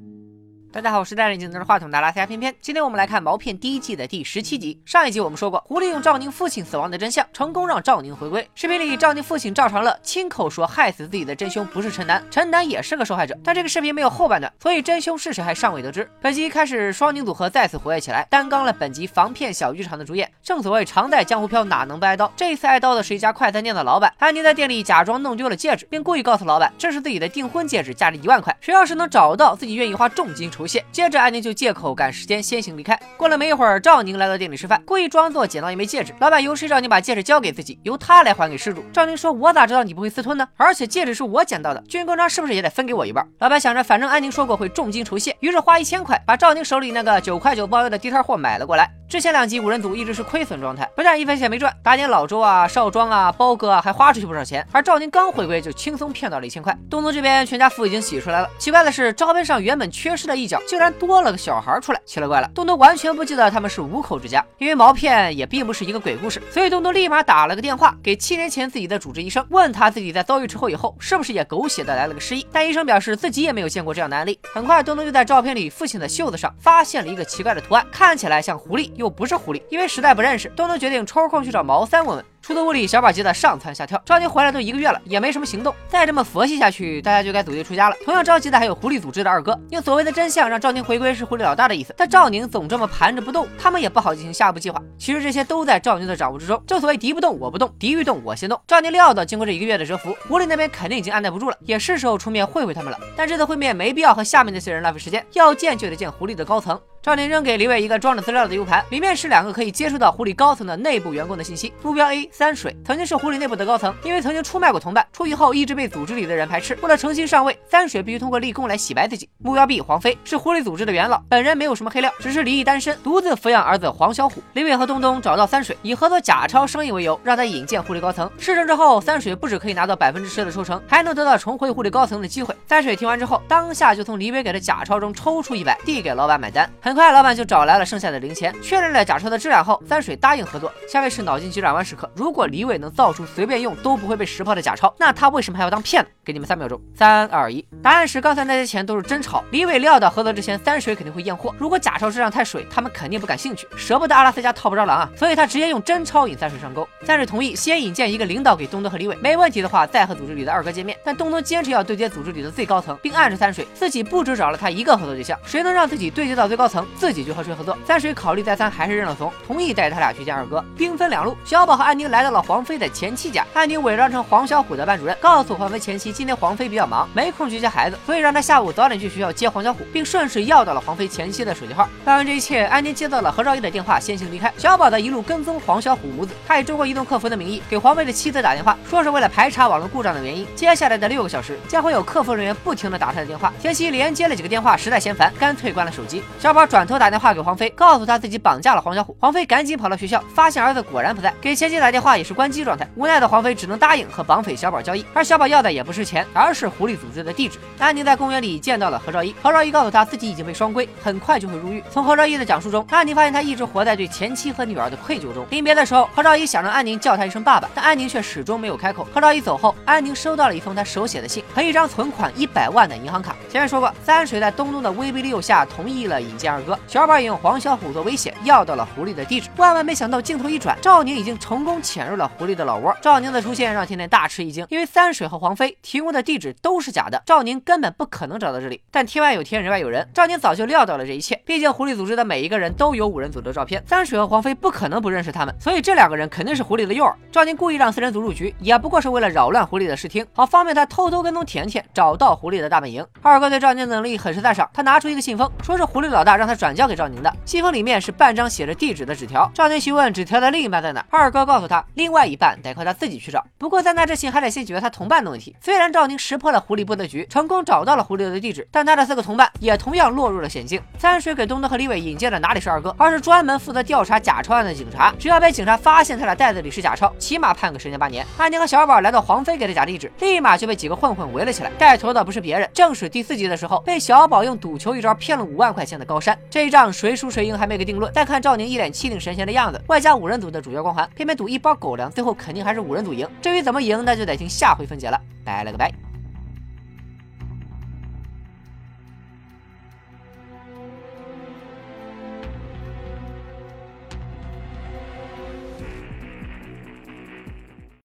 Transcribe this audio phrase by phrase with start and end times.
[0.00, 0.29] thank you
[0.72, 2.54] 大家好，我是戴着眼镜拿着话筒的拉斯加偏偏。
[2.60, 4.80] 今天我们来看毛片第一季的第十七集。
[4.86, 8.48] 上一集我们说过，狐狸用赵宁父亲死亡的真相，成功让赵宁回归。
[8.54, 13.36] 视频里，赵宁父亲赵长乐亲口说，害死自己的真凶不是陈楠，陈楠也是个受害者。
[13.42, 16.08] 但这个视频没有后半段，所以真凶是谁还尚未得知。
[16.20, 20.30] 本集开始，双宁组合再次活跃起来，担纲了本集防骗小剧场的主演。
[20.40, 22.32] 正所谓常在江湖飘，哪能不挨刀？
[22.36, 24.14] 这次挨刀的是一家快餐店的老板。
[24.20, 30.84] 安妮在店里假装弄丢了戒指，并故意告诉老板这是自己的订婚戒指，价值一万块，谁要是能找到，自己愿意花重金酬酬谢。
[30.92, 31.40] 接着安宁。
[31.40, 32.94] 就借口赶时间先行离开。
[33.16, 36.12] 过了没一会儿，赵宁来到店里吃饭，故意装作捡到一枚戒指。
[36.18, 38.84] 老板由谁让你把戒指交给自己，由他来还给失主。
[38.92, 40.46] 赵宁说：“我咋知道你不会私吞呢？
[40.58, 48.99] 而且戒指是我捡到的，军功章是不是也得分给我一半？”老板想着，反正安宁说过会重金酬谢，于是花一千块把赵宁手里那个九块九包邮的地摊货买了过来。
[49.10, 54.64] 之前两集五人组一直是亏损状态，不但一分钱没赚，打点老周啊、少庄啊、包哥啊还花出去不少钱。
[54.70, 56.72] 而赵宁刚回归就轻松骗到了一千块。
[56.88, 62.48] 东东这边全家福已经洗出来了，奇怪的是照片上原本缺失的一角竟然多了个小孩出来，奇了怪了。
[62.54, 72.46] 东东完全不记得他们是五口之家，因为毛片也并不是一个鬼故事，所以东东立马打了个电话给七年前自己的主治医生，问他自己在遭遇车祸以后是不是也狗血的来了个失忆。
[72.52, 74.38] 但医生表示自己也没有见过这样的案例。
[74.54, 79.90] 很快，东东就在照片里父亲的袖子上发现了一个奇怪的图案，看起来像狐狸又不是狐狸，因为。
[79.90, 82.24] 实在不认识，东东决定抽空去找毛三问问。
[82.50, 84.02] 出租屋里，小宝急得上蹿下跳。
[84.04, 85.72] 赵宁回来都一个月了，也没什么行动。
[85.88, 87.94] 再这么佛系下去，大家就该组队出家了。
[88.04, 91.94] 同样着急的还有狐狸组织的二哥，用所谓的真相让赵宁回归是狐狸老大的意思。
[91.96, 94.82] 但赵宁总这么盘着不动，他们也不好进行下一步计划。
[94.98, 96.60] 其实这些都在赵宁的掌握之中。
[96.66, 98.60] 正所谓敌不动我不动，敌欲动我先动。
[98.66, 102.98] 赵宁料到经过这一个月的蛰伏，狐狸那边肯定已经按耐不住了，也是时候出面会会他们了。
[103.14, 106.76] 但这次会面没必要和下面那些人浪费时间，要见就得见狐狸的高层。
[107.02, 111.72] 赵宁扔给李伟一个装着资料的 U 盘，里面是两个可以接触到狐狸高层的内部员工的信息。
[111.82, 113.10] 目标 A 三水曾经。
[113.10, 116.78] 是狐狸内部的高层，因为曾经出卖过同伴，出狱后一直被组织里的人排斥。
[116.80, 119.28] 为了重新上位，三水必须通过立功来洗白自己。
[119.38, 124.40] 目标 B 黄飞是狐狸组织的元老，本人没有什么黑料，只是离异单身，独自抚养儿子黄小虎。
[124.52, 128.30] 李伟和东东找到三水，以合作假钞生意为由，让他引荐狐狸高层。
[128.38, 132.54] 事成之后，三水不止可以拿到百分之十的抽成，还能得到重回狐狸高层的机会。
[132.68, 136.70] 三水听完之后，当下就从李伟给的假钞中抽出一百，递给老板买单。
[136.80, 140.72] 很快，老板就找来了剩下的零钱，确认了假钞的质量后，三水答应合作。
[140.88, 143.70] 下面是脑筋急转弯时刻，如果李伟能造出随便用。
[143.82, 146.10] 都不会被识破的假钞，那他为什么还要当骗子？
[146.30, 149.42] 给你们三秒钟，三二一，答案是刚才那些钱都是真钞。
[149.50, 151.52] 李伟料到合作之前，三水肯定会验货。
[151.58, 156.88] 如果假钞质量太水，他们肯定不感兴趣，舍不得阿拉斯加套不着狼啊，所以他直接用真钞引三水上钩。
[157.04, 160.96] 三水同意先引荐一个领导给东东和李伟，没问题的话再和组织里的二哥见面。
[161.04, 167.76] 但东东坚持要对接组织里的最高层，并暗示三水自己不止找了他一个合作对象，谁能让自己对接到最高层，自己就和谁合作。
[167.84, 170.64] 三水考虑再三，还是认了怂，同意带着他俩去见二哥。
[170.76, 177.08] 兵分两路，小宝和安宁来到了黄飞的前妻家，安宁伪装成黄小虎的班主任，告诉黄飞前妻今天黄飞比较忙。
[177.14, 181.88] 没空去接孩子，所以让他下午早点去学校接黄小虎，并顺势要到了黄飞前妻的手机号。
[182.04, 184.52] 办完这一切，安妮接到了何兆义的电话，先行离开。
[184.58, 190.46] 小宝的一路跟踪黄小虎母子，他以中国移动客服的名义给黄飞的妻子打电话，说是为了排查网络故障的原因。
[190.54, 193.50] 接下来的六个小时将会有客服人员不停的打他的电话。
[193.58, 196.22] 前妻连接了几个电话，实在嫌烦，干脆关了手机。
[196.38, 199.16] 小宝转头打电话给黄飞，告诉他自己绑架了黄小虎。
[199.18, 202.86] 黄飞赶紧跑到学校，发现儿子果然不在，给前妻打电话也是关机状态。
[202.94, 207.58] 无奈的黄飞只能答应和绑匪小宝交易，而小宝要的也不是钱钱，而是狐狸组织的地址。
[207.78, 211.82] 安宁在公园里见到了何兆一，何兆一告诉他自己已经被双规，很快就会入狱。
[211.90, 215.46] 从何兆一的讲述中，安宁发现他一直活在对前妻和女儿的愧疚中。
[215.50, 219.06] 临别的时候，何兆一想让安宁叫他一声爸爸，但安宁却始终没有开口。
[219.14, 223.36] 何兆一走后，安宁收到了一封他手写的信和一张存款一百万的银行卡。
[223.48, 229.48] 前面说过，三水在东东的威逼利诱下同意了引荐二哥，小宝也用黄小虎做威胁，要到了狐狸的地址。
[229.56, 232.96] 万万没想到，镜头一转，赵宁已经成功潜入了狐狸的老窝。
[233.00, 238.38] 赵宁的出现让天天大吃一惊，因为三水和黄飞提供的地址都是假的，赵宁根本不可能。
[238.38, 240.08] 找到这里，但天外有天，人外有人。
[240.14, 247.12] 赵宁早就料到了这一切，毕竟狐狸组织的每一个人都有五人组的照片，三水和黄飞不可能不认识他们，所以这两个人肯定是狐狸的诱饵。
[247.32, 253.04] 赵宁故意让四人组入局，也不过是为了扰乱狐狸的视听，好方便他偷偷跟踪甜甜，找到狐狸的大本营。
[253.20, 257.30] 二哥对赵宁的能力很是赞赏，他拿出一个信封，说是狐狸老大让他转交给赵宁的。
[257.44, 259.50] 信封里面是半张写着地址的纸条。
[259.52, 263.44] 赵宁询问纸条的另一半在哪，二哥告诉他，另外一半得靠他自己去找。
[263.58, 265.54] 不过在那之前，还得先解决他同伴的问题。
[265.60, 269.06] 虽然虽然赵宁识破了狐狸布的局，成功找到了狐狸的地址，但他的。
[269.10, 270.78] 四个同伴也同样落入了险境。
[270.98, 275.12] 三水给东东和李伟引荐的哪里是二哥，而是专门负责调查假钞案的警察。
[275.18, 278.24] 只要被警察发现他俩袋子里是假钞，起码判个十年八年。
[278.36, 281.72] 安宁和小宝来到黄飞给的假地址，立马就被几个混混围了起来。
[281.78, 286.38] 带头的不是别人，正是第四集的时候被小宝用赌球一招骗了五万块钱的高山。
[286.50, 288.12] 这一仗谁输谁赢还没个定论。
[288.12, 293.26] 再看赵宁一脸气定神闲的样子，外加五人组的主角光环，偏偏赌一包狗粮，最后肯定还是五人组赢。
[293.42, 295.18] 至于怎么赢，那就得听下回分解了。
[295.44, 296.09] 拜了个拜。